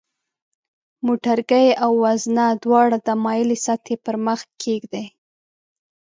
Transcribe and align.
موټرګی 1.05 1.67
او 1.83 1.91
وزنه 2.03 2.45
دواړه 2.63 2.97
د 3.07 3.09
مایلې 3.23 3.57
سطحې 3.65 3.95
پر 4.05 4.15
مخ 4.25 4.39
کیږدئ. 4.63 5.05